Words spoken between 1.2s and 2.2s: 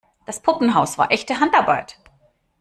Handarbeit.